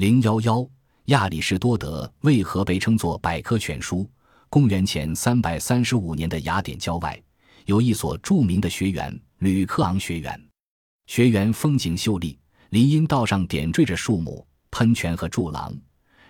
[0.00, 0.66] 零幺幺，
[1.08, 4.08] 亚里士多德为何被称作百科全书？
[4.48, 7.22] 公元前三百三十五年的雅典郊外，
[7.66, 10.42] 有一所著名的学园——吕克昂学园。
[11.06, 12.38] 学园风景秀丽，
[12.70, 15.70] 林荫道上点缀着树木、喷泉和柱廊。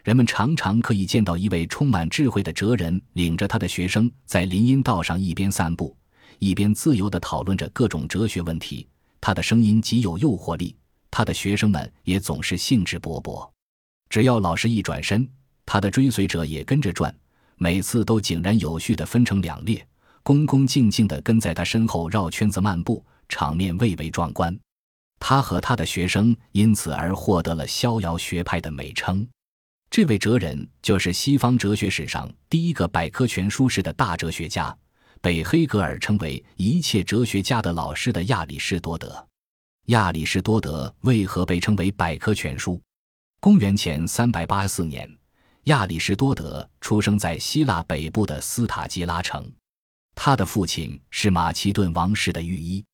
[0.02, 5.96] 人们常常可以见到一位充满智慧的哲人领着他的学生在林荫道上一边散步，
[6.40, 8.88] 一边自由地讨论着各种哲学问题。
[9.20, 10.74] 他的声音极有诱惑力，
[11.08, 13.48] 他的学生们也总是兴致勃勃。
[14.10, 15.26] 只要老师一转身，
[15.64, 17.14] 他的追随者也跟着转，
[17.56, 19.86] 每次都井然有序地分成两列，
[20.24, 24.58] 恭恭敬敬地跟在他身后绕圈子漫步，场面蔚为壮观。
[25.20, 29.24] 他和他的学生因此而获得了“逍遥学派”的美称。
[29.90, 34.76] 这位哲人就是西方哲学史上第一个百科全书式的大哲学家，
[35.20, 39.24] 被黑格尔称为一切哲学家的老师的亚里士多德。
[39.86, 42.80] 亚里士多德为何被称为百科全书？
[43.42, 45.10] 公元前三百八十四年，
[45.64, 49.50] 亚里士多德出生在希腊北部的斯塔基拉城，
[50.14, 52.84] 他的父亲是马其顿王室的御医。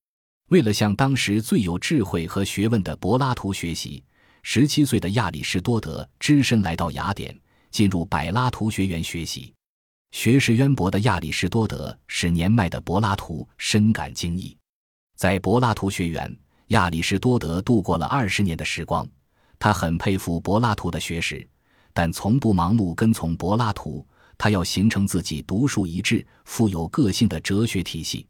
[0.51, 4.05] 为了向当时最有智慧和学问的柏拉图学习。
[4.45, 7.37] 十七岁的亚里士多德只身来到雅典，
[7.73, 9.53] 进入柏拉图学院学习。
[10.13, 14.57] 学识渊博的亚里士多德使年迈的柏拉图深感惊异。
[15.17, 16.39] 在柏拉图学院，
[16.69, 19.05] 亚里士多德度过了二十年的时光。
[19.59, 21.47] 他很佩服柏拉图的学识，
[21.93, 24.07] 但从不盲目跟从柏拉图。
[24.39, 28.27] 他要形成自己独树一帜、富有个性的哲学体系。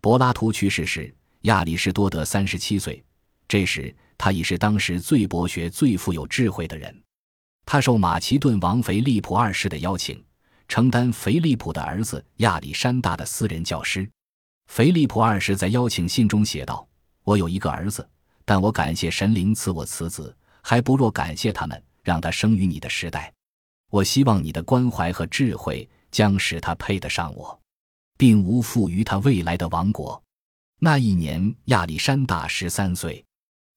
[0.00, 3.04] 柏拉图去世时，亚里士多德三十七岁。
[3.46, 7.02] 这时，他已是当时最博学、最富有智慧的人。
[7.66, 10.24] 他受马其顿王腓力普二世的邀请，
[10.68, 14.08] 承担腓力普的儿子亚历山大的私人教师。
[14.68, 16.88] 腓力普二世在邀请信中写道
[17.24, 18.08] ：“我有一个儿子，
[18.46, 23.32] 但我感谢神灵赐我此子，还不若感谢他们让他生于你的时代。
[23.90, 27.60] 我希望你的关怀和智慧将使他配得上我，
[28.16, 30.20] 并无负于他未来的王国。”
[30.80, 33.24] 那一年，亚历山大十三岁。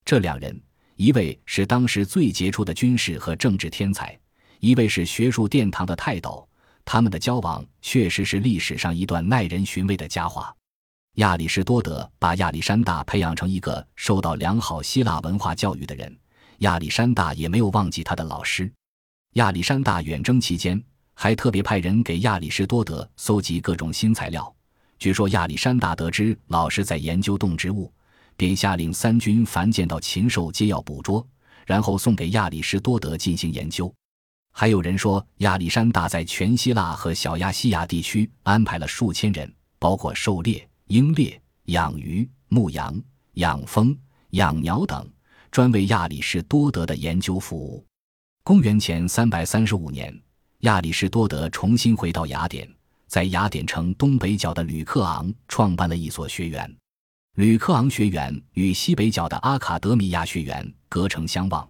[0.06, 0.59] 这两人，
[0.96, 4.18] 一位是当时最杰出的军事和政治天才，
[4.59, 6.48] 一位是学术殿堂的泰斗。
[6.84, 10.56] 他们的交往确实是历史上一段耐人寻味的佳话。
[11.16, 16.16] 亚里士多德把亚历山大培养成一个受到良好希腊文化教育的人，
[16.60, 18.72] 亚历山大也没有忘记他的老师。
[19.34, 20.82] 亚历山大远征期间，
[21.14, 24.54] 还特别派人给亚里士多德搜集各种新材料。
[24.98, 27.92] 据说亚历山大得知老师在研究动植物。
[28.38, 31.26] 便下令三军凡见到禽兽皆要捕捉，
[31.66, 33.90] 然后送给亚里士多德进行研究。
[34.52, 39.50] 还有人说，亚历山大在全希腊和小亚细亚地区安排了数千人，
[39.80, 43.02] 包括狩猎、鹰猎、养鱼、牧羊、
[43.36, 43.98] 养蜂、
[44.32, 45.10] 养鸟等，
[45.56, 47.82] 专为亚里士多德的研究服务。
[48.44, 50.14] 公元前三百三十五年，
[50.64, 52.70] 亚里士多德重新回到雅典，
[53.08, 56.70] 在雅典城东北角的吕克昂创办了一所学园。
[57.36, 61.66] 吕克昂学园与西北角的阿卡德米亚学园隔城相望，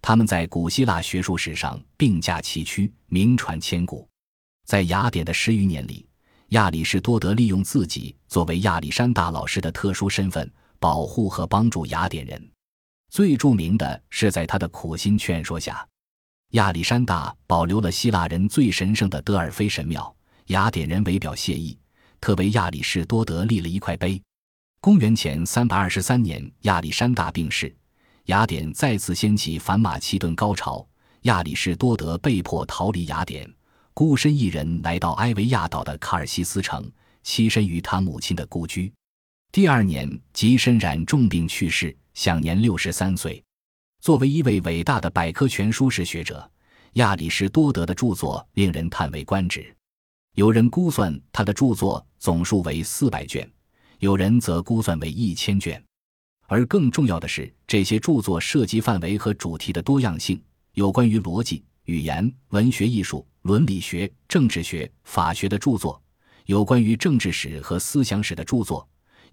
[0.00, 4.08] 他们在古希腊学术史上并驾齐驱，名传千古。
[4.64, 6.06] 在雅典的十余年里，
[6.50, 12.40] 亚里士多德利用自己作为亚历山大老师的特殊身份，保护和帮助雅典人。
[13.14, 15.86] 最著名的是，在他的苦心劝说下，
[16.54, 20.12] 亚历山大保留了希腊人最神圣的德尔菲神庙。
[20.46, 21.78] 雅典人为表谢意，
[22.20, 24.20] 特为亚里士多德立了一块碑。
[24.80, 27.72] 公元前三百二十三年，亚历山大病逝，
[28.24, 30.84] 雅典再次掀起反马其顿高潮。
[31.20, 33.48] 亚里士多德被迫逃离雅典，
[33.92, 36.90] 孤身一人来到埃维亚岛的卡尔西斯城，
[37.24, 38.92] 栖身于他母亲的故居。
[39.54, 43.40] 第二年即身染重病去世，享年六十三岁。
[44.00, 46.50] 作为一位伟大的百科全书式学者，
[46.94, 49.72] 亚里士多德的著作令人叹为观止。
[50.34, 53.48] 有人估算他的著作总数为四百卷。
[54.00, 55.80] 有人则估算为一千卷，
[56.48, 65.96] 而更重要的是，这些著作涉及范围和主题的多样性：有关于逻辑、语言、文学、艺术、伦理学、政治学、法学的著作；
[66.46, 68.84] 有关于政治史和思想史的著作；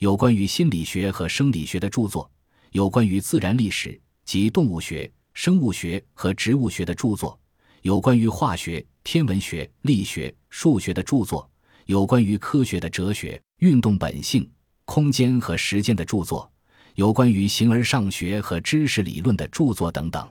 [0.01, 2.27] 有关于心理学和生理学的著作；
[2.71, 7.37] 有关于自然历史及动物学、生物学和植物学的著作；
[7.83, 11.47] 有关于化学、天文学、力学、数学的著作；
[11.85, 14.49] 有关于科学的哲学、运动本性。
[14.85, 16.51] 空间和时间的著作，
[16.95, 20.27] 有关于形而上学和知识理论的著作等等，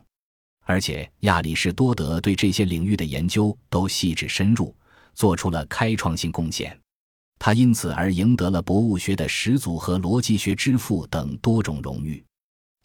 [0.65, 4.75] 而且亚里士多德对这些领域的研究都细致深入，
[5.15, 6.77] 做出了开创性贡献。
[7.41, 12.23] 他因此而赢得了博物学的始祖和逻辑学之父等多种荣誉。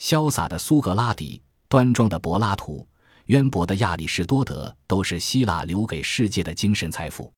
[0.02, 2.88] 潇洒的苏格拉底、端庄的柏拉图、
[3.26, 7.30] 渊博的亚里士多德都是希腊留给世界的精神财富。